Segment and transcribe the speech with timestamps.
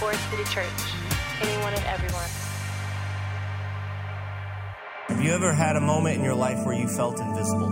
[0.00, 0.64] Forest City Church.
[1.42, 2.24] Anyone and everyone.
[5.08, 7.66] Have you ever had a moment in your life where you felt invisible?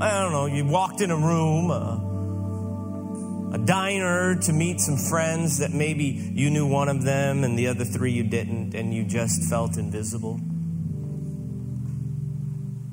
[0.00, 5.58] I don't know, you walked in a room, a, a diner to meet some friends
[5.58, 9.02] that maybe you knew one of them and the other three you didn't, and you
[9.02, 10.38] just felt invisible.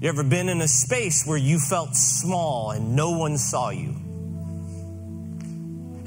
[0.01, 3.98] You ever been in a space where you felt small and no one saw you?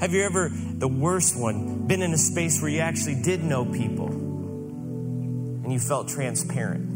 [0.03, 3.63] Have you ever, the worst one, been in a space where you actually did know
[3.63, 6.89] people and you felt transparent?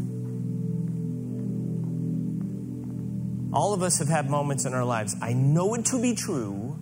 [3.54, 6.76] All of us have had moments in our lives, I know it to be true,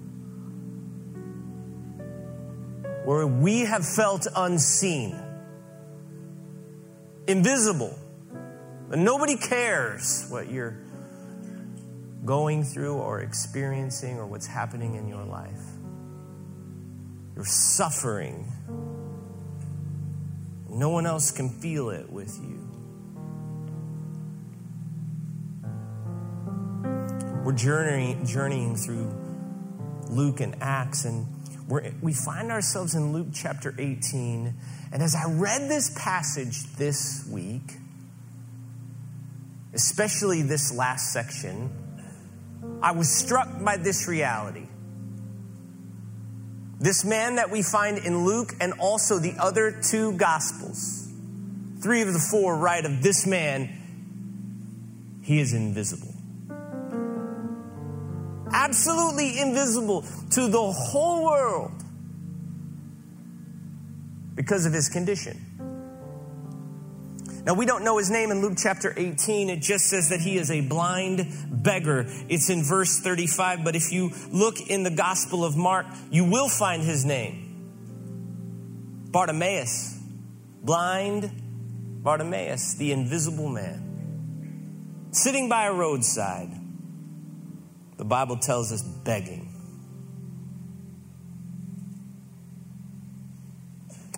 [3.05, 5.17] where we have felt unseen,
[7.29, 7.97] invisible
[8.91, 10.77] and nobody cares what you're
[12.25, 15.76] going through or experiencing or what's happening in your life.
[17.37, 18.51] You're suffering.
[20.71, 22.63] No one else can feel it with you.
[27.45, 29.15] We're journeying, journeying through
[30.09, 31.27] Luke and Acts, and
[31.69, 34.55] we we find ourselves in Luke chapter 18.
[34.93, 37.75] And as I read this passage this week,
[39.75, 41.71] especially this last section,
[42.83, 44.67] I was struck by this reality.
[46.79, 51.09] This man that we find in Luke and also the other two gospels,
[51.83, 53.71] three of the four write of this man,
[55.23, 56.15] he is invisible.
[58.53, 61.73] Absolutely invisible to the whole world
[64.35, 65.41] because of his condition.
[67.47, 69.51] Now, we don't know his name in Luke chapter 18.
[69.51, 72.07] It just says that he is a blind beggar.
[72.29, 76.49] It's in verse 35, but if you look in the Gospel of Mark, you will
[76.49, 77.45] find his name
[79.13, 79.97] Bartimaeus.
[80.65, 81.31] Blind
[82.03, 85.09] Bartimaeus, the invisible man.
[85.13, 86.51] Sitting by a roadside,
[87.97, 89.53] the Bible tells us begging.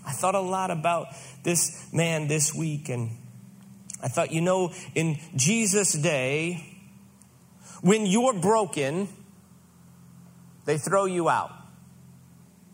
[0.06, 1.08] I thought a lot about
[1.44, 3.10] this man this week, and
[4.03, 6.64] I thought, you know, in Jesus' day,
[7.81, 9.09] when you're broken,
[10.66, 11.53] they throw you out.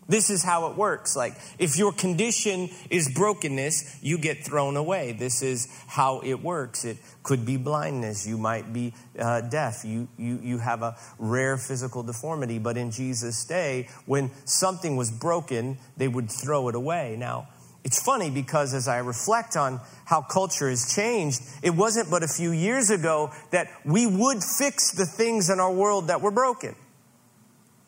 [0.06, 1.16] This is how it works.
[1.16, 5.12] Like, if your condition is brokenness, you get thrown away.
[5.12, 6.84] This is how it works.
[6.84, 8.26] It could be blindness.
[8.26, 9.82] You might be uh, deaf.
[9.84, 12.58] You, you, you have a rare physical deformity.
[12.58, 17.16] But in Jesus' day, when something was broken, they would throw it away.
[17.18, 17.48] Now,
[17.84, 22.28] it's funny because as I reflect on how culture has changed, it wasn't but a
[22.28, 26.74] few years ago that we would fix the things in our world that were broken.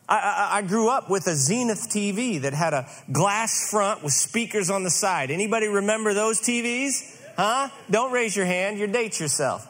[0.09, 4.13] I, I, I, grew up with a Zenith TV that had a glass front with
[4.13, 5.33] speakers on the side.
[5.33, 7.23] Anybody remember those TVs?
[7.37, 7.71] Huh?
[7.91, 9.67] Don't raise your hand, you date yourself.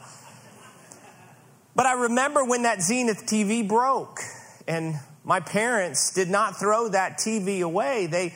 [1.75, 4.21] But I remember when that Zenith TV broke,
[4.69, 8.07] and my parents did not throw that TV away.
[8.07, 8.35] They,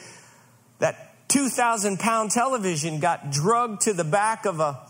[0.79, 4.81] that 2,000 pound television got drugged to the back of a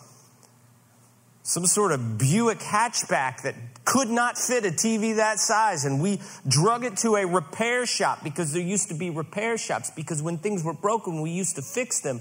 [1.43, 5.85] some sort of Buick hatchback that could not fit a TV that size.
[5.85, 9.91] And we drug it to a repair shop because there used to be repair shops
[9.91, 12.21] because when things were broken, we used to fix them.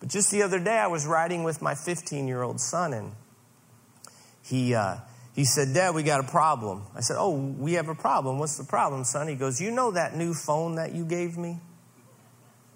[0.00, 3.12] But just the other day, I was riding with my 15 year old son and
[4.42, 4.96] he, uh,
[5.34, 6.82] he said, Dad, we got a problem.
[6.96, 8.38] I said, Oh, we have a problem.
[8.38, 9.28] What's the problem, son?
[9.28, 11.58] He goes, You know that new phone that you gave me?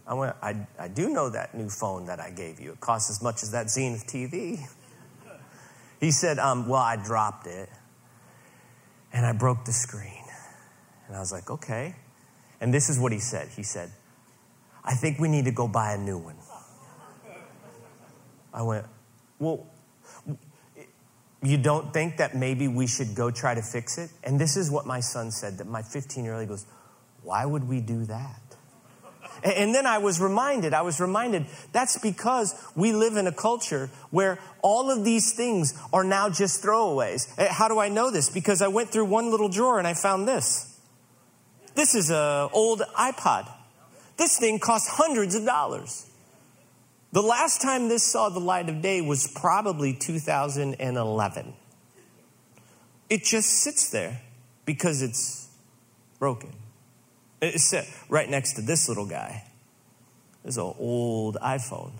[0.06, 2.72] I went, I, I do know that new phone that I gave you.
[2.72, 4.60] It costs as much as that Zenith TV.
[5.98, 7.68] He said, um, Well, I dropped it
[9.12, 10.24] and I broke the screen.
[11.06, 11.96] And I was like, Okay.
[12.60, 13.90] And this is what he said He said,
[14.84, 16.36] I think we need to go buy a new one.
[18.54, 18.86] I went,
[19.40, 19.66] Well,
[21.42, 24.10] you don't think that maybe we should go try to fix it?
[24.22, 26.64] And this is what my son said that my 15 year old goes,
[27.22, 28.45] Why would we do that?
[29.42, 33.90] And then I was reminded, I was reminded that's because we live in a culture
[34.10, 37.28] where all of these things are now just throwaways.
[37.48, 38.28] How do I know this?
[38.30, 40.78] Because I went through one little drawer and I found this.
[41.74, 43.50] This is an old iPod.
[44.16, 46.06] This thing costs hundreds of dollars.
[47.12, 51.54] The last time this saw the light of day was probably 2011.
[53.08, 54.20] It just sits there
[54.64, 55.48] because it's
[56.18, 56.52] broken.
[57.40, 57.74] It's
[58.08, 59.44] right next to this little guy.
[60.42, 61.92] There's an old iPhone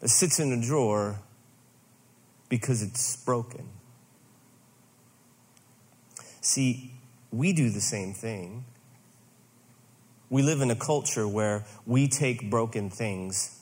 [0.00, 1.18] that sits in a drawer
[2.48, 3.68] because it's broken.
[6.40, 6.92] See,
[7.30, 8.64] we do the same thing.
[10.30, 13.60] we live in a culture where we take broken things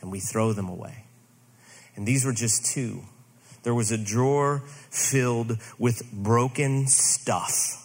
[0.00, 1.04] and we throw them away.
[1.96, 3.02] And these were just two.
[3.64, 7.83] There was a drawer filled with broken stuff.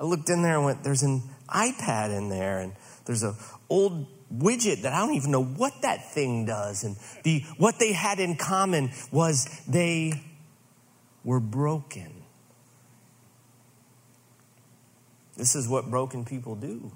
[0.00, 2.72] I looked in there and went, there's an iPad in there, and
[3.04, 3.34] there's an
[3.68, 6.84] old widget that I don't even know what that thing does.
[6.84, 10.22] And the what they had in common was they
[11.22, 12.14] were broken.
[15.36, 16.92] This is what broken people do.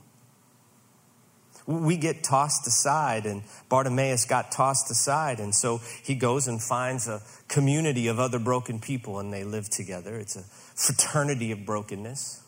[1.66, 7.08] We get tossed aside, and Bartimaeus got tossed aside, and so he goes and finds
[7.08, 10.16] a community of other broken people, and they live together.
[10.18, 10.42] It's a
[10.74, 12.44] fraternity of brokenness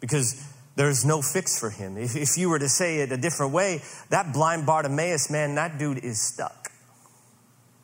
[0.00, 0.42] because
[0.76, 1.96] there's no fix for him.
[1.96, 5.78] If, if you were to say it a different way, that blind Bartimaeus, man, that
[5.78, 6.70] dude is stuck,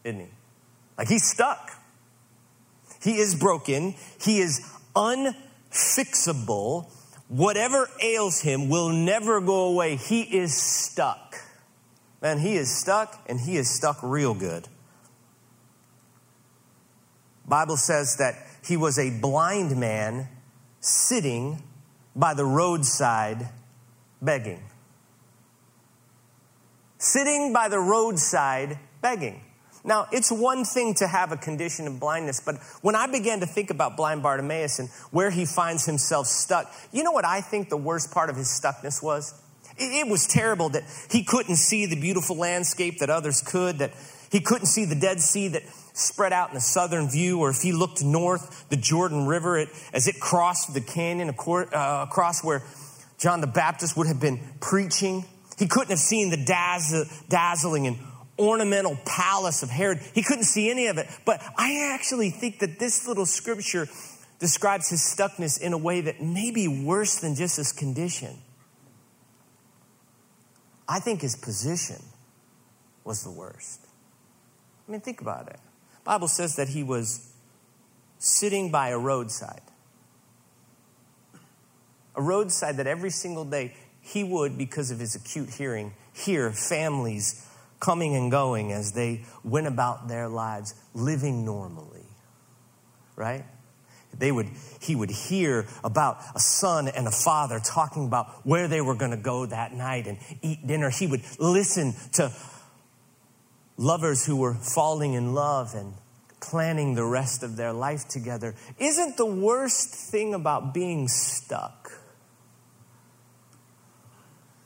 [0.04, 0.28] isn't he?
[0.98, 1.70] Like he's stuck.
[3.02, 4.60] He is broken, he is
[4.94, 6.90] unfixable
[7.32, 9.96] whatever ails him will never go away.
[9.96, 11.36] He is stuck.
[12.20, 14.68] Man, he is stuck and he is stuck real good.
[17.46, 18.34] Bible says that
[18.64, 20.28] he was a blind man
[20.80, 21.62] sitting
[22.14, 23.48] by the roadside
[24.20, 24.62] begging.
[26.98, 29.42] Sitting by the roadside begging.
[29.84, 33.46] Now, it's one thing to have a condition of blindness, but when I began to
[33.46, 37.68] think about blind Bartimaeus and where he finds himself stuck, you know what I think
[37.68, 39.34] the worst part of his stuckness was?
[39.76, 43.92] It was terrible that he couldn't see the beautiful landscape that others could, that
[44.30, 45.62] he couldn't see the Dead Sea that
[45.92, 49.68] spread out in the southern view, or if he looked north, the Jordan River it,
[49.92, 52.62] as it crossed the canyon uh, across where
[53.18, 55.24] John the Baptist would have been preaching.
[55.58, 57.98] He couldn't have seen the dazzling and
[58.38, 60.00] ornamental palace of Herod.
[60.14, 61.06] He couldn't see any of it.
[61.24, 63.86] But I actually think that this little scripture
[64.38, 68.36] describes his stuckness in a way that may be worse than just his condition.
[70.88, 72.02] I think his position
[73.04, 73.86] was the worst.
[74.88, 75.60] I mean, think about it.
[76.04, 77.32] Bible says that he was
[78.18, 79.62] sitting by a roadside.
[82.14, 87.46] A roadside that every single day he would, because of his acute hearing, hear families
[87.80, 92.06] coming and going as they went about their lives living normally,
[93.16, 93.44] right?
[94.16, 94.48] They would,
[94.80, 99.10] he would hear about a son and a father talking about where they were going
[99.12, 100.90] to go that night and eat dinner.
[100.90, 102.32] He would listen to
[103.76, 105.94] lovers who were falling in love and
[106.40, 108.54] planning the rest of their life together.
[108.78, 111.90] Isn't the worst thing about being stuck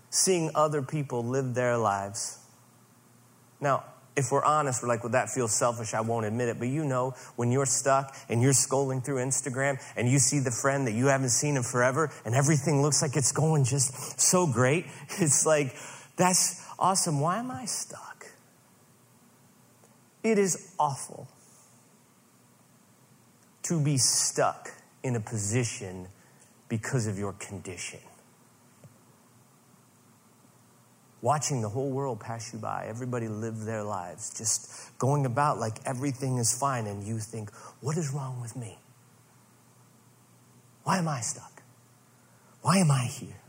[0.09, 2.39] seeing other people live their lives
[3.61, 3.85] now,
[4.17, 5.93] if we're honest, we're like, well, that feels selfish.
[5.95, 6.59] I won't admit it.
[6.59, 10.51] But you know, when you're stuck and you're scrolling through Instagram and you see the
[10.51, 14.47] friend that you haven't seen in forever and everything looks like it's going just so
[14.47, 14.87] great,
[15.19, 15.75] it's like,
[16.17, 17.21] that's awesome.
[17.21, 18.16] Why am I stuck?
[20.27, 21.29] It is awful
[23.63, 26.09] to be stuck in a position
[26.69, 28.01] because of your condition
[31.27, 35.79] watching the whole world pass you by, everybody live their lives, just going about like
[35.85, 38.79] everything is fine, and you think, what is wrong with me?
[40.85, 41.63] Why am I stuck?
[42.63, 43.41] Why am I here?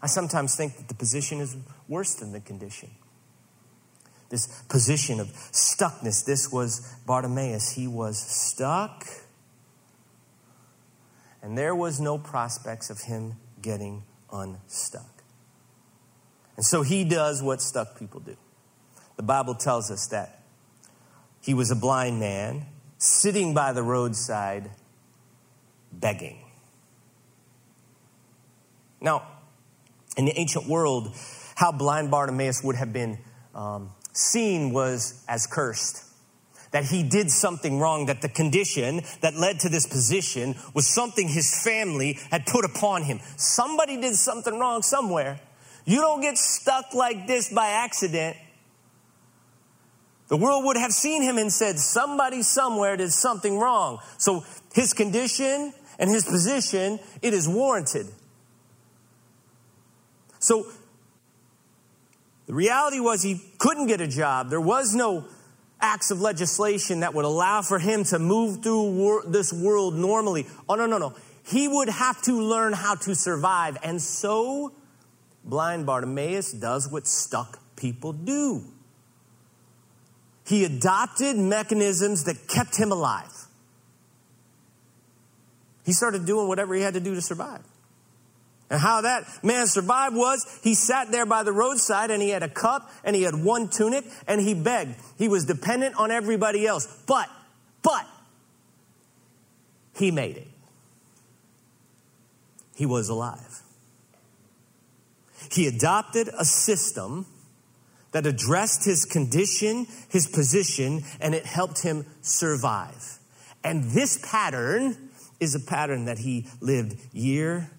[0.00, 2.88] I sometimes think that the position is worse than the condition.
[4.28, 7.72] This position of stuckness, this was Bartimaeus.
[7.72, 9.06] He was stuck,
[11.42, 14.02] and there was no prospects of him getting
[14.32, 15.22] unstuck.
[16.56, 18.36] And so he does what stuck people do.
[19.16, 20.42] The Bible tells us that
[21.40, 22.66] he was a blind man
[22.98, 24.70] sitting by the roadside
[25.92, 26.42] begging.
[29.00, 29.26] Now,
[30.16, 31.14] in the ancient world,
[31.54, 33.18] how blind Bartimaeus would have been
[33.54, 36.06] um, seen was as cursed
[36.72, 41.28] that he did something wrong, that the condition that led to this position was something
[41.28, 43.18] his family had put upon him.
[43.36, 45.40] Somebody did something wrong somewhere.
[45.84, 48.36] You don't get stuck like this by accident.
[50.28, 54.00] The world would have seen him and said, somebody somewhere did something wrong.
[54.18, 54.44] So
[54.74, 58.08] his condition and his position, it is warranted.
[60.40, 60.66] So
[62.46, 64.50] the reality was he couldn't get a job.
[64.50, 65.26] There was no
[65.80, 70.46] acts of legislation that would allow for him to move through wor- this world normally.
[70.68, 71.14] Oh, no, no, no.
[71.44, 73.76] He would have to learn how to survive.
[73.82, 74.72] And so,
[75.44, 78.64] blind Bartimaeus does what stuck people do.
[80.46, 83.32] He adopted mechanisms that kept him alive.
[85.84, 87.62] He started doing whatever he had to do to survive.
[88.68, 92.42] And how that man survived was he sat there by the roadside and he had
[92.42, 94.96] a cup and he had one tunic and he begged.
[95.18, 96.86] He was dependent on everybody else.
[97.06, 97.28] But,
[97.82, 98.06] but,
[99.94, 100.48] he made it.
[102.74, 103.62] He was alive.
[105.50, 107.26] He adopted a system
[108.10, 113.18] that addressed his condition, his position, and it helped him survive.
[113.62, 117.70] And this pattern is a pattern that he lived year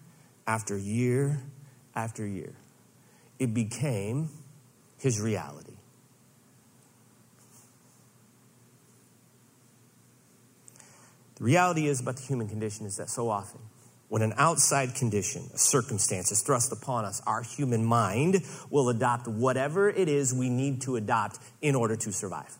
[0.47, 1.41] after year
[1.95, 2.55] after year.
[3.37, 4.29] It became
[4.97, 5.73] his reality.
[11.35, 13.59] The reality is about the human condition is that so often,
[14.09, 19.27] when an outside condition, a circumstance is thrust upon us, our human mind will adopt
[19.27, 22.57] whatever it is we need to adopt in order to survive.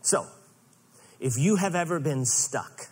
[0.00, 0.26] So,
[1.20, 2.86] if you have ever been stuck,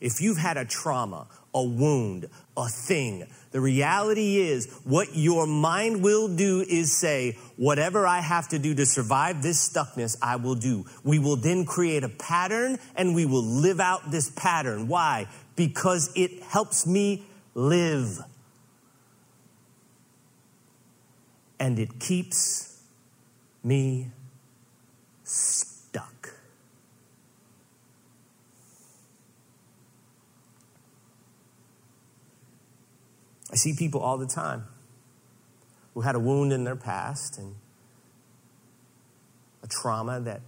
[0.00, 2.28] if you've had a trauma, a wound,
[2.64, 8.48] a thing, the reality is what your mind will do is say, whatever I have
[8.48, 10.86] to do to survive this stuckness, I will do.
[11.02, 14.86] We will then create a pattern and we will live out this pattern.
[14.86, 15.26] Why?
[15.56, 17.24] Because it helps me
[17.54, 18.20] live.
[21.58, 22.80] And it keeps
[23.64, 24.10] me
[25.24, 25.69] stuck.
[33.50, 34.64] I see people all the time
[35.94, 37.56] who had a wound in their past and
[39.62, 40.40] a trauma that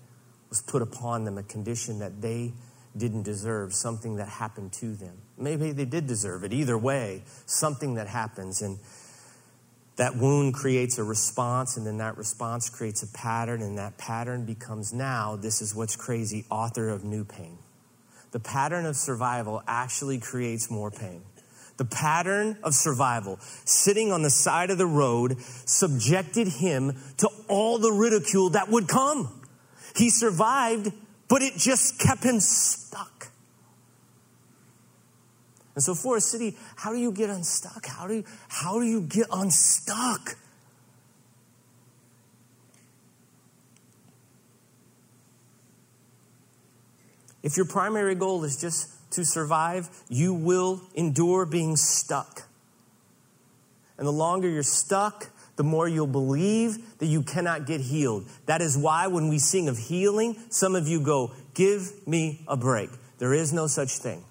[0.49, 2.52] was put upon them, a condition that they
[2.97, 5.16] didn't deserve, something that happened to them.
[5.38, 6.52] Maybe they did deserve it.
[6.52, 8.62] Either way, something that happens.
[8.62, 8.78] And
[9.97, 14.44] that wound creates a response, and then that response creates a pattern, and that pattern
[14.44, 17.59] becomes now, this is what's crazy, author of new pain.
[18.30, 21.23] The pattern of survival actually creates more pain
[21.76, 27.78] the pattern of survival, sitting on the side of the road, subjected him to all
[27.78, 29.40] the ridicule that would come.
[29.96, 30.92] He survived,
[31.28, 33.28] but it just kept him stuck.
[35.74, 37.86] And so, Forest City, how do you get unstuck?
[37.86, 40.36] How do you, how do you get unstuck?
[47.42, 52.42] If your primary goal is just to survive, you will endure being stuck.
[53.99, 58.26] And the longer you're stuck, the more you'll believe that you cannot get healed.
[58.47, 62.57] That is why when we sing of healing, some of you go, Give me a
[62.57, 62.90] break.
[63.19, 64.25] There is no such thing.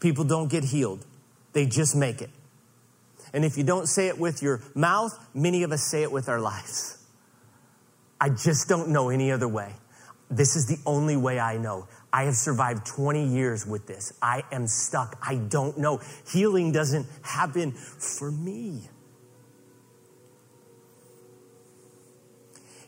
[0.00, 1.04] People don't get healed,
[1.52, 2.30] they just make it.
[3.32, 6.28] And if you don't say it with your mouth, many of us say it with
[6.28, 6.98] our lives.
[8.20, 9.72] I just don't know any other way.
[10.30, 11.88] This is the only way I know.
[12.14, 14.12] I have survived 20 years with this.
[14.22, 15.18] I am stuck.
[15.20, 16.00] I don't know.
[16.30, 18.82] Healing doesn't happen for me.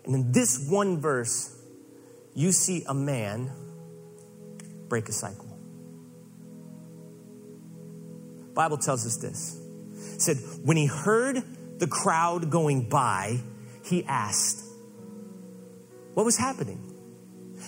[0.04, 1.61] And in this one verse,
[2.37, 3.50] you see a man
[4.88, 5.59] break a cycle.
[8.54, 9.61] Bible tells us this.
[10.14, 11.42] It said, when he heard
[11.80, 13.40] the crowd going by,
[13.85, 14.62] he asked,
[16.14, 16.86] What was happening?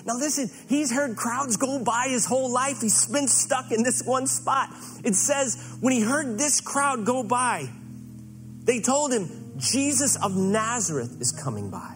[0.05, 2.81] Now, listen, he's heard crowds go by his whole life.
[2.81, 4.71] He's been stuck in this one spot.
[5.05, 7.69] It says, when he heard this crowd go by,
[8.65, 11.95] they told him, Jesus of Nazareth is coming by.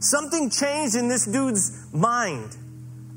[0.00, 2.56] Something changed in this dude's mind.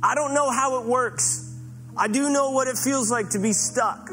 [0.04, 1.56] I don't know how it works.
[1.96, 4.12] I do know what it feels like to be stuck.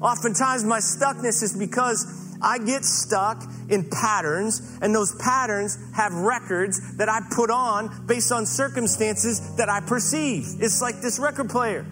[0.00, 2.06] Oftentimes, my stuckness is because
[2.42, 8.32] I get stuck in patterns, and those patterns have records that I put on based
[8.32, 10.56] on circumstances that I perceive.
[10.60, 11.86] It's like this record player,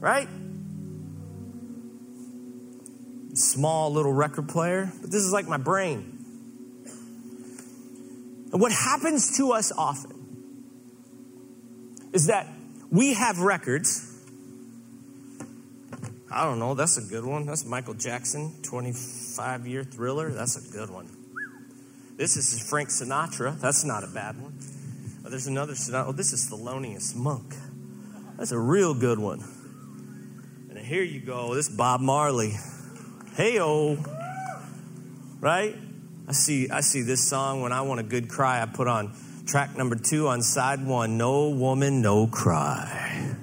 [0.00, 0.28] right?
[3.34, 6.18] Small little record player, but this is like my brain.
[8.52, 10.12] And what happens to us often
[12.12, 12.46] is that
[12.90, 14.11] we have records
[16.32, 16.74] I don't know.
[16.74, 17.44] That's a good one.
[17.44, 20.30] That's Michael Jackson, 25 year thriller.
[20.30, 21.08] That's a good one.
[22.16, 23.58] This is Frank Sinatra.
[23.60, 24.54] That's not a bad one.
[25.24, 26.08] Oh, there's another Sinatra.
[26.08, 27.54] Oh, this is Thelonious Monk.
[28.38, 29.44] That's a real good one.
[30.70, 31.54] And here you go.
[31.54, 32.54] This Bob Marley.
[33.34, 33.98] Hey oh.
[35.38, 35.76] Right?
[36.26, 39.14] I see I see this song when I want a good cry, I put on
[39.44, 43.34] track number two on side one, No Woman, No Cry.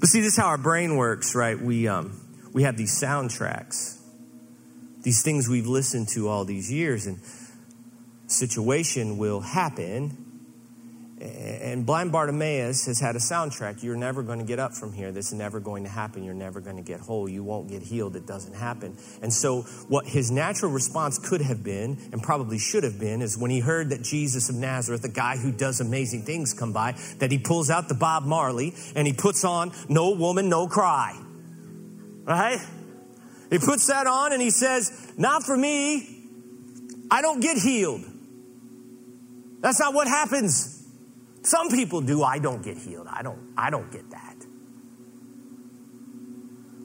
[0.00, 1.60] But see, this is how our brain works, right?
[1.60, 2.20] We, um,
[2.52, 3.98] we have these soundtracks,
[5.02, 7.18] these things we've listened to all these years, and
[8.26, 10.27] situation will happen,
[11.20, 13.82] And blind Bartimaeus has had a soundtrack.
[13.82, 15.10] You're never going to get up from here.
[15.10, 16.22] This is never going to happen.
[16.22, 17.28] You're never going to get whole.
[17.28, 18.14] You won't get healed.
[18.14, 18.96] It doesn't happen.
[19.20, 23.36] And so, what his natural response could have been, and probably should have been, is
[23.36, 26.94] when he heard that Jesus of Nazareth, a guy who does amazing things, come by,
[27.18, 31.18] that he pulls out the Bob Marley and he puts on No Woman, No Cry.
[32.24, 32.60] Right?
[33.50, 36.14] He puts that on and he says, Not for me.
[37.10, 38.02] I don't get healed.
[39.60, 40.77] That's not what happens.
[41.48, 42.22] Some people do.
[42.22, 43.06] I don't get healed.
[43.10, 44.36] I don't, I don't get that.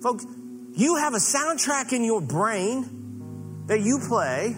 [0.01, 0.25] Folks,
[0.73, 4.55] you have a soundtrack in your brain that you play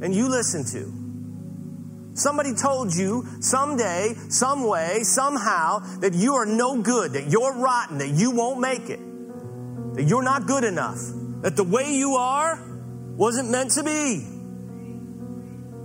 [0.00, 2.16] and you listen to.
[2.16, 7.98] Somebody told you someday, some way, somehow that you are no good, that you're rotten,
[7.98, 9.00] that you won't make it,
[9.94, 11.00] that you're not good enough,
[11.42, 12.62] that the way you are
[13.16, 14.24] wasn't meant to be.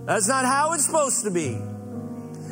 [0.05, 1.70] That's not how it's supposed to be.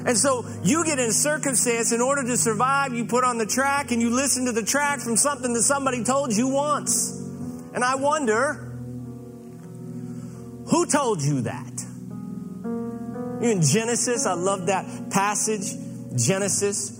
[0.06, 3.92] And so you get in circumstance in order to survive, you put on the track
[3.92, 7.12] and you listen to the track from something that somebody told you once.
[7.74, 8.54] And I wonder,
[10.70, 11.86] who told you that?
[13.42, 15.74] You In Genesis, I love that passage,
[16.16, 17.00] Genesis,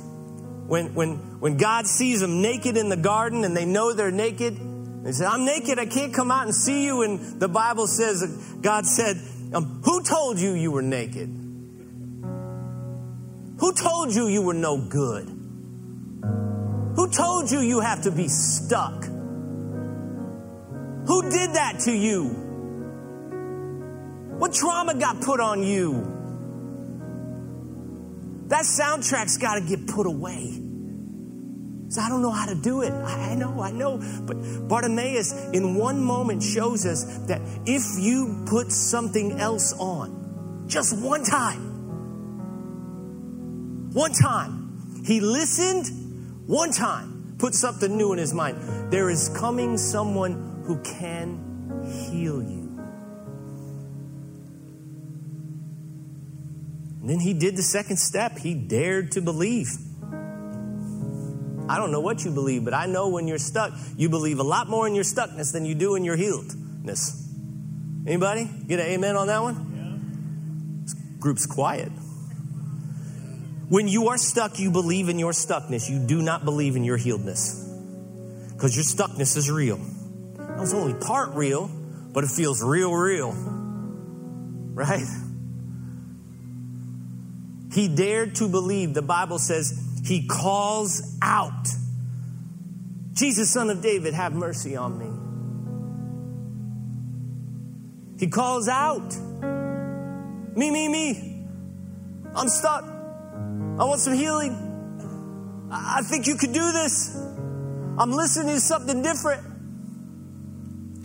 [0.68, 4.58] when, when, when God sees them naked in the garden and they know they're naked.
[5.04, 7.02] They say, I'm naked, I can't come out and see you.
[7.02, 8.24] And the Bible says,
[8.62, 9.18] God said,
[9.54, 11.49] um, Who told you you were naked?
[13.60, 15.28] Who told you you were no good?
[16.96, 19.04] Who told you you have to be stuck?
[21.06, 22.26] Who did that to you?
[24.38, 26.16] What trauma got put on you?
[28.48, 30.62] That soundtrack's got to get put away.
[31.90, 32.92] So I don't know how to do it.
[32.92, 33.98] I, know, I know.
[34.26, 34.38] But
[34.68, 41.24] Bartimaeus, in one moment, shows us that if you put something else on, just one
[41.24, 41.69] time,
[43.94, 45.04] one time.
[45.06, 48.92] He listened one time, put something new in his mind.
[48.92, 51.40] There is coming someone who can
[51.86, 52.60] heal you.
[57.02, 58.38] And then he did the second step.
[58.38, 59.70] He dared to believe.
[61.70, 64.44] I don't know what you believe, but I know when you're stuck, you believe a
[64.44, 67.28] lot more in your stuckness than you do in your healedness.
[68.08, 68.50] Anybody?
[68.68, 69.56] Get an amen on that one?
[69.76, 70.84] Yeah.
[70.84, 71.92] This group's quiet.
[73.70, 75.88] When you are stuck, you believe in your stuckness.
[75.90, 77.68] You do not believe in your healedness.
[78.52, 79.80] Because your stuckness is real.
[80.40, 81.70] It was only part real,
[82.12, 83.32] but it feels real, real.
[84.74, 85.06] Right?
[87.72, 88.96] He dared to believe.
[88.96, 91.68] The Bible says he calls out,
[93.14, 95.12] Jesus, son of David, have mercy on me.
[98.20, 99.16] He calls out,
[100.58, 101.46] me, me, me.
[102.34, 102.99] I'm stuck.
[103.80, 105.70] I want some healing.
[105.72, 107.16] I think you could do this.
[107.16, 109.46] I'm listening to something different.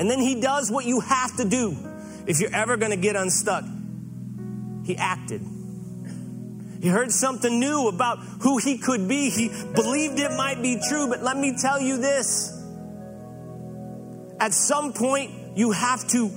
[0.00, 1.76] And then he does what you have to do
[2.26, 3.64] if you're ever going to get unstuck.
[4.84, 5.40] He acted.
[6.82, 9.30] He heard something new about who he could be.
[9.30, 12.50] He believed it might be true, but let me tell you this.
[14.40, 16.28] At some point, you have to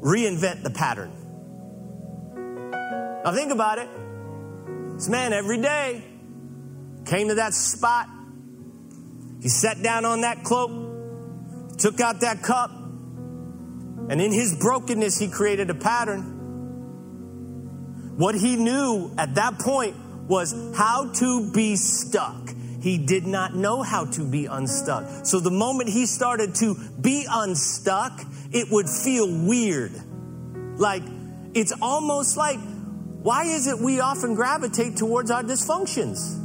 [0.00, 1.10] reinvent the pattern.
[3.24, 3.88] Now, think about it.
[4.96, 6.02] This man every day
[7.04, 8.08] came to that spot.
[9.42, 10.70] He sat down on that cloak,
[11.76, 16.22] took out that cup, and in his brokenness, he created a pattern.
[18.16, 19.96] What he knew at that point
[20.28, 22.54] was how to be stuck.
[22.80, 25.26] He did not know how to be unstuck.
[25.26, 28.18] So the moment he started to be unstuck,
[28.50, 29.92] it would feel weird.
[30.78, 31.02] Like,
[31.52, 32.60] it's almost like
[33.26, 36.44] why is it we often gravitate towards our dysfunctions?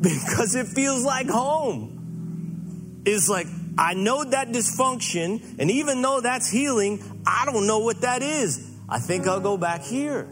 [0.00, 3.02] Because it feels like home.
[3.04, 8.00] It's like, I know that dysfunction, and even though that's healing, I don't know what
[8.02, 8.70] that is.
[8.88, 10.24] I think I'll go back here.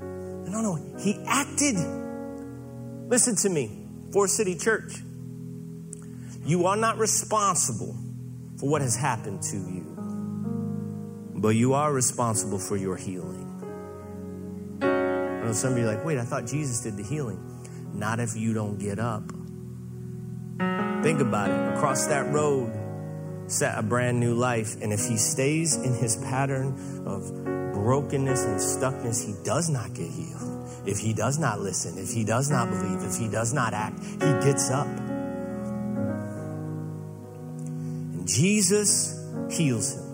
[0.00, 1.76] No, no, he acted.
[3.08, 4.94] Listen to me, Forest City Church.
[6.44, 7.96] You are not responsible
[8.56, 9.84] for what has happened to you,
[11.36, 13.41] but you are responsible for your healing
[15.44, 17.38] know some of you like, wait, I thought Jesus did the healing.
[17.94, 19.24] Not if you don't get up.
[21.02, 21.76] Think about it.
[21.76, 22.72] Across that road
[23.48, 24.76] set a brand new life.
[24.80, 26.74] And if he stays in his pattern
[27.06, 27.32] of
[27.74, 30.68] brokenness and stuckness, he does not get healed.
[30.86, 34.00] If he does not listen, if he does not believe, if he does not act,
[34.00, 34.86] he gets up.
[38.12, 39.18] And Jesus
[39.50, 40.11] heals him.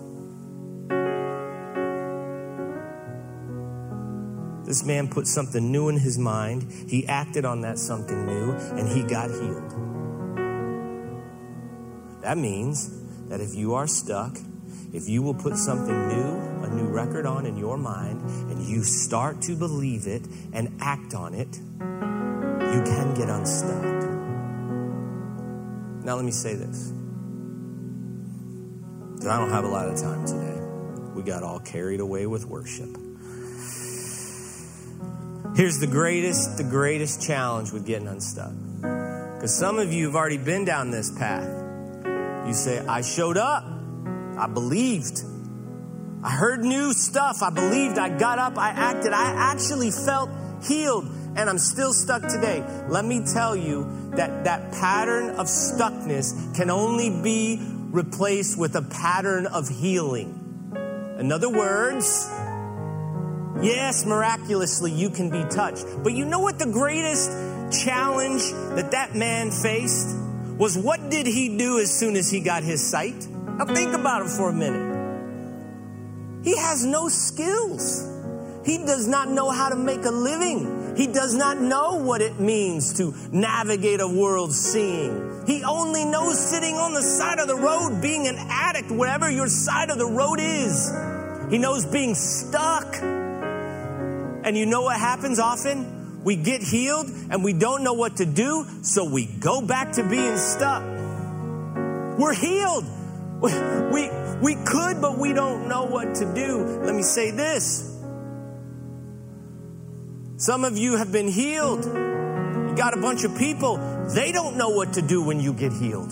[4.69, 6.71] This man put something new in his mind.
[6.87, 9.73] He acted on that something new and he got healed.
[12.21, 12.91] That means
[13.29, 14.37] that if you are stuck,
[14.93, 18.83] if you will put something new, a new record on in your mind, and you
[18.83, 20.21] start to believe it
[20.53, 23.83] and act on it, you can get unstuck.
[26.05, 26.93] Now, let me say this.
[29.15, 30.61] because I don't have a lot of time today.
[31.15, 33.08] We got all carried away with worship.
[35.55, 38.53] Here's the greatest, the greatest challenge with getting unstuck.
[38.79, 41.47] Because some of you have already been down this path.
[42.47, 43.63] You say, I showed up.
[44.37, 45.21] I believed.
[46.23, 47.41] I heard new stuff.
[47.41, 47.97] I believed.
[47.97, 48.57] I got up.
[48.57, 49.11] I acted.
[49.11, 50.29] I actually felt
[50.63, 51.05] healed.
[51.35, 52.63] And I'm still stuck today.
[52.87, 57.59] Let me tell you that that pattern of stuckness can only be
[57.91, 60.35] replaced with a pattern of healing.
[61.19, 62.29] In other words,
[63.61, 65.85] yes, miraculously you can be touched.
[66.03, 67.31] But you know what the greatest
[67.71, 68.41] challenge
[68.75, 70.15] that that man faced
[70.57, 73.27] was what did he do as soon as he got his sight?
[73.27, 74.99] Now think about it for a minute.
[76.43, 78.05] He has no skills.
[78.65, 80.95] He does not know how to make a living.
[80.95, 85.43] He does not know what it means to navigate a world seeing.
[85.47, 89.47] He only knows sitting on the side of the road, being an addict, wherever your
[89.47, 90.91] side of the road is.
[91.49, 92.95] He knows being stuck.
[94.49, 96.23] And you know what happens often?
[96.23, 100.03] We get healed and we don't know what to do, so we go back to
[100.03, 100.81] being stuck.
[102.17, 102.85] We're healed.
[103.93, 104.09] We,
[104.41, 106.81] we could, but we don't know what to do.
[106.83, 107.95] Let me say this.
[110.37, 111.85] Some of you have been healed.
[111.85, 113.77] You got a bunch of people,
[114.15, 116.11] they don't know what to do when you get healed.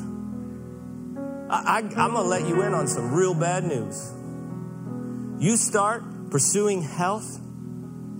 [1.49, 4.13] I, am going to let you in on some real bad news.
[5.39, 7.41] You start pursuing health,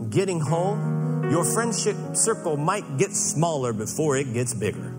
[0.10, 4.94] getting home, your friendship circle might get smaller before it gets bigger.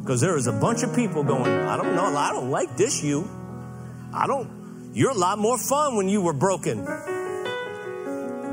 [0.00, 3.02] Because there is a bunch of people going, I don't know, I don't like this
[3.02, 3.28] you.
[4.12, 6.86] I don't, you're a lot more fun when you were broken.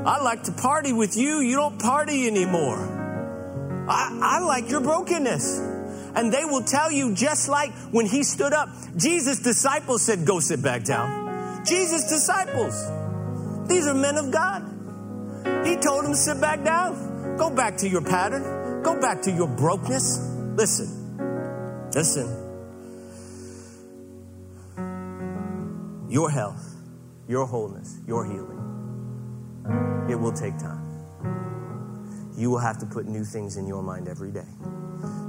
[0.08, 1.40] I like to party with you.
[1.40, 2.78] You don't party anymore.
[3.88, 5.58] I, I like your brokenness.
[6.14, 10.40] And they will tell you, just like when he stood up, Jesus' disciples said, Go
[10.40, 11.64] sit back down.
[11.64, 12.74] Jesus' disciples,
[13.68, 14.77] these are men of God.
[15.64, 17.36] He told him, to sit back down.
[17.36, 18.82] Go back to your pattern.
[18.82, 20.18] Go back to your brokenness.
[20.56, 20.98] Listen,
[21.94, 22.28] Listen,
[26.08, 26.76] your health,
[27.26, 30.84] your wholeness, your healing, it will take time.
[32.36, 34.46] You will have to put new things in your mind every day.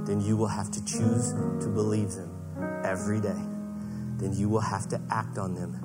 [0.06, 2.30] Then you will have to choose to believe them
[2.84, 3.42] every day.
[4.18, 5.80] Then you will have to act on them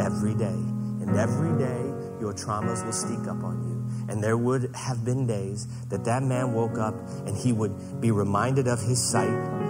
[0.00, 0.46] every day.
[0.46, 1.82] And every day,
[2.20, 3.69] your traumas will sneak up on you.
[4.10, 6.94] And there would have been days that that man woke up
[7.26, 9.60] and he would be reminded of his sight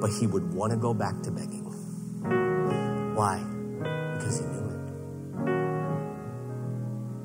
[0.00, 1.64] but he would want to go back to begging.
[3.14, 3.38] Why?
[4.14, 4.80] Because he knew it.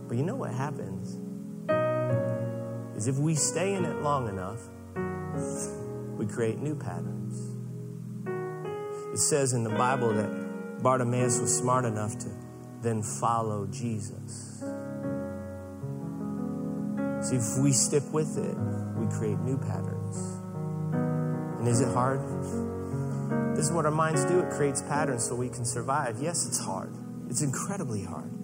[0.09, 1.17] But you know what happens?
[2.97, 4.59] Is if we stay in it long enough,
[6.17, 7.39] we create new patterns.
[9.13, 12.29] It says in the Bible that Bartimaeus was smart enough to
[12.81, 14.61] then follow Jesus.
[17.25, 18.55] See, if we stick with it,
[18.99, 20.17] we create new patterns.
[21.57, 22.21] And is it hard?
[23.55, 24.41] This is what our minds do.
[24.41, 26.21] It creates patterns so we can survive.
[26.21, 26.93] Yes, it's hard.
[27.27, 28.34] It's incredibly hard.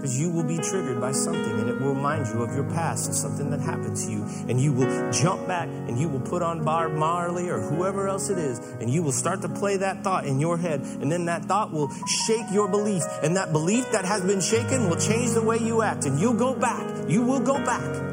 [0.00, 3.06] Because you will be triggered by something and it will remind you of your past
[3.06, 4.24] and something that happened to you.
[4.48, 8.30] And you will jump back and you will put on Bob Marley or whoever else
[8.30, 8.58] it is.
[8.58, 10.80] And you will start to play that thought in your head.
[10.80, 11.90] And then that thought will
[12.26, 13.02] shake your belief.
[13.22, 16.06] And that belief that has been shaken will change the way you act.
[16.06, 17.08] And you'll go back.
[17.08, 18.06] You will go back.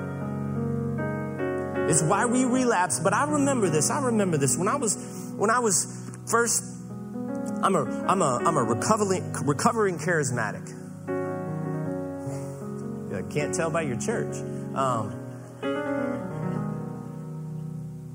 [1.89, 2.99] It's why we relapse.
[2.99, 3.89] But I remember this.
[3.89, 4.57] I remember this.
[4.57, 4.97] When I was,
[5.37, 6.61] when I was First,
[7.63, 10.73] I'm a, I'm a, I'm a recovering, recovering charismatic.
[13.13, 14.35] I can't tell by your church.
[14.75, 15.23] Um,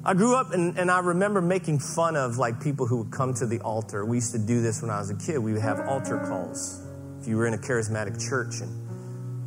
[0.05, 3.35] I grew up and, and I remember making fun of like people who would come
[3.35, 4.05] to the altar.
[4.05, 5.39] We used to do this when I was a kid.
[5.39, 6.83] We would have altar calls.
[7.21, 8.83] If you were in a charismatic church, and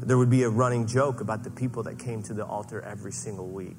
[0.02, 3.12] there would be a running joke about the people that came to the altar every
[3.12, 3.76] single week.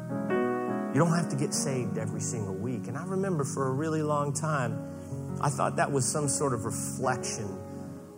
[0.00, 2.88] You don't have to get saved every single week.
[2.88, 6.64] And I remember for a really long time, I thought that was some sort of
[6.64, 7.56] reflection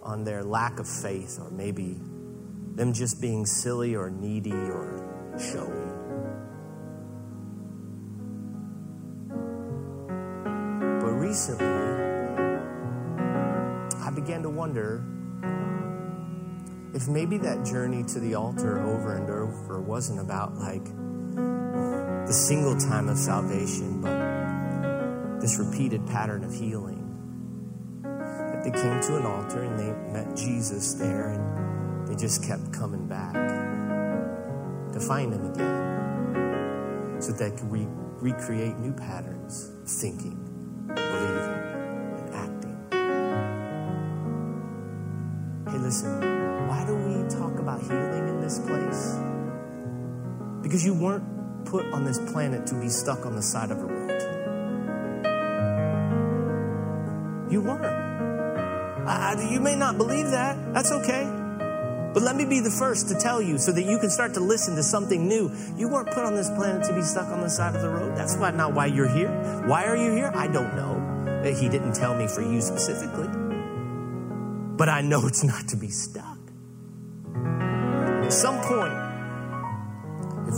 [0.03, 2.01] on their lack of faith or maybe
[2.75, 5.89] them just being silly or needy or showy.
[11.01, 11.67] But recently,
[14.01, 15.05] I began to wonder
[16.95, 20.85] if maybe that journey to the altar over and over wasn't about like
[22.27, 27.01] the single time of salvation, but this repeated pattern of healing.
[28.03, 31.82] That they came to an altar and they met Jesus there and
[32.12, 33.33] they just kept coming back
[34.92, 37.88] to find him again so that could re-
[38.20, 40.37] recreate new patterns of thinking,
[40.88, 41.62] believing,
[42.18, 42.77] and acting.
[45.70, 46.20] Hey, listen,
[46.68, 49.16] why do we talk about healing in this place?
[50.62, 51.25] Because you weren't
[51.64, 54.20] put on this planet to be stuck on the side of a road.
[57.51, 57.87] You weren't.
[59.07, 60.75] Uh, you may not believe that.
[60.75, 61.42] That's okay.
[62.12, 64.40] But let me be the first to tell you so that you can start to
[64.40, 65.51] listen to something new.
[65.77, 68.16] You weren't put on this planet to be stuck on the side of the road.
[68.16, 69.31] That's why, not why you're here.
[69.66, 70.31] Why are you here?
[70.35, 71.01] I don't know.
[71.42, 73.29] He didn't tell me for you specifically.
[74.77, 76.38] But I know it's not to be stuck.
[77.35, 78.92] At some point,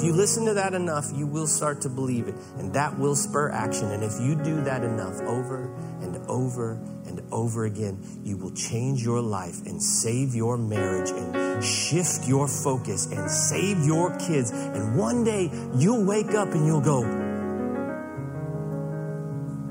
[0.05, 3.51] you listen to that enough, you will start to believe it, and that will spur
[3.51, 3.91] action.
[3.91, 6.73] And if you do that enough over and over
[7.07, 12.49] and over again, you will change your life and save your marriage and shift your
[12.49, 14.51] focus and save your kids.
[14.51, 17.03] And one day you'll wake up and you'll go,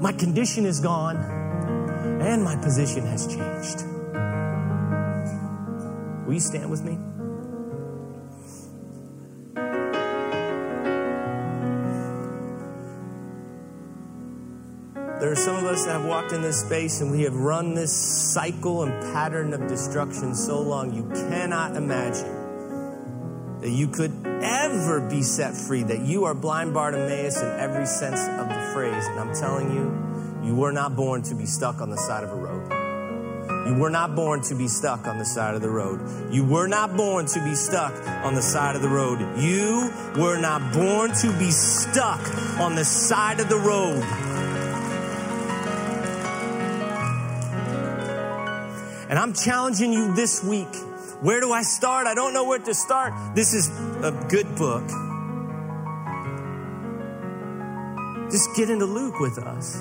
[0.01, 3.83] My condition is gone, and my position has changed.
[6.25, 7.12] Will you stand with me?
[15.33, 17.91] Are some of us that have walked in this space and we have run this
[17.91, 24.11] cycle and pattern of destruction so long you cannot imagine that you could
[24.43, 29.07] ever be set free, that you are blind Bartimaeus in every sense of the phrase.
[29.07, 32.29] And I'm telling you, you were not born to be stuck on the side of
[32.29, 32.71] a road.
[33.67, 36.31] You were not born to be stuck on the side of the road.
[36.31, 37.93] You were not born to be stuck
[38.23, 39.19] on the side of the road.
[39.39, 42.21] You were not born to be stuck
[42.59, 44.42] on the side of the road.
[49.13, 50.76] And I'm challenging you this week.
[51.21, 52.08] Where do I start?
[52.08, 53.13] I don't know where to start.
[53.36, 53.69] This is
[54.02, 54.88] a good book.
[58.32, 59.80] Just get into Luke with us.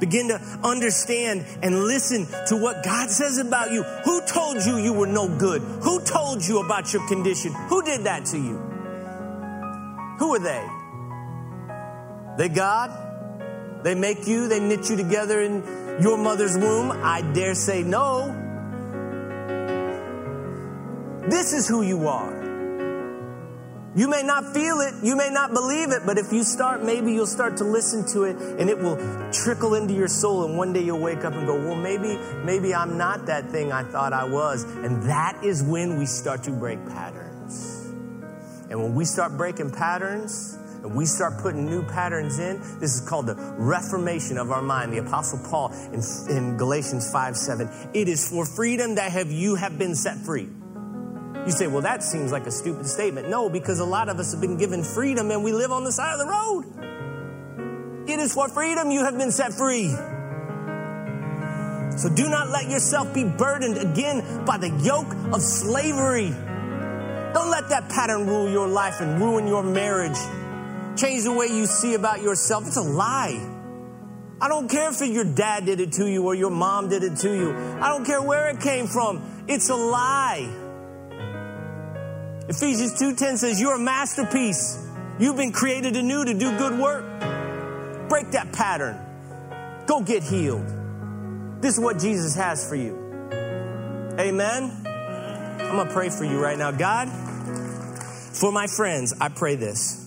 [0.00, 3.84] Begin to understand and listen to what God says about you.
[3.84, 5.62] Who told you you were no good?
[5.84, 7.52] Who told you about your condition?
[7.52, 8.56] Who did that to you?
[10.18, 10.68] Who are they?
[12.36, 13.84] They God?
[13.84, 15.62] They make you, they knit you together in
[16.00, 16.90] your mother's womb?
[16.90, 18.36] I dare say no.
[21.28, 22.40] This is who you are.
[23.96, 27.12] You may not feel it, you may not believe it, but if you start, maybe
[27.12, 28.96] you'll start to listen to it and it will
[29.32, 30.44] trickle into your soul.
[30.44, 33.72] And one day you'll wake up and go, Well, maybe, maybe I'm not that thing
[33.72, 34.62] I thought I was.
[34.62, 37.86] And that is when we start to break patterns.
[38.70, 43.08] And when we start breaking patterns, and we start putting new patterns in, this is
[43.08, 44.92] called the reformation of our mind.
[44.92, 46.02] The Apostle Paul in,
[46.34, 47.68] in Galatians 5 7.
[47.94, 50.48] It is for freedom that have you have been set free.
[51.46, 53.28] You say, well, that seems like a stupid statement.
[53.28, 55.92] No, because a lot of us have been given freedom and we live on the
[55.92, 58.08] side of the road.
[58.08, 59.88] It is for freedom you have been set free.
[61.96, 66.30] So do not let yourself be burdened again by the yoke of slavery.
[67.32, 70.18] Don't let that pattern rule your life and ruin your marriage.
[71.00, 72.66] Change the way you see about yourself.
[72.66, 73.40] It's a lie.
[74.38, 77.16] I don't care if your dad did it to you or your mom did it
[77.18, 77.52] to you.
[77.80, 79.44] I don't care where it came from.
[79.48, 80.48] It's a lie.
[82.48, 84.78] Ephesians 2:10 says you're a masterpiece.
[85.18, 87.04] You've been created anew to do good work.
[88.08, 88.98] Break that pattern.
[89.86, 90.66] Go get healed.
[91.62, 92.96] This is what Jesus has for you.
[94.18, 94.70] Amen.
[94.84, 96.72] I'm going to pray for you right now.
[96.72, 97.08] God,
[98.34, 99.99] for my friends, I pray this.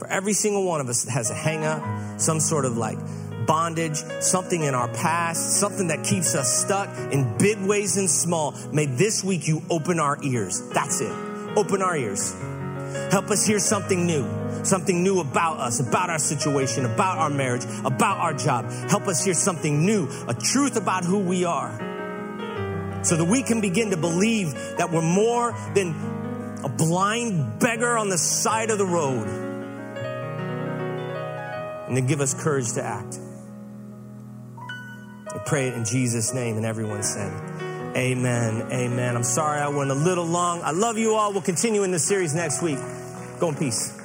[0.00, 2.98] For every single one of us that has a hang up, some sort of like
[3.46, 8.54] bondage, something in our past, something that keeps us stuck in big ways and small,
[8.72, 10.66] may this week you open our ears.
[10.72, 11.12] That's it.
[11.54, 12.34] Open our ears.
[13.12, 14.26] Help us hear something new,
[14.64, 18.70] something new about us, about our situation, about our marriage, about our job.
[18.88, 21.76] Help us hear something new, a truth about who we are,
[23.04, 28.08] so that we can begin to believe that we're more than a blind beggar on
[28.08, 29.49] the side of the road.
[31.90, 33.18] And then give us courage to act.
[35.26, 37.32] I pray it in Jesus' name, and everyone said,
[37.96, 38.70] Amen.
[38.70, 39.16] Amen.
[39.16, 40.62] I'm sorry I went a little long.
[40.62, 41.32] I love you all.
[41.32, 42.78] We'll continue in this series next week.
[43.40, 43.99] Go in peace.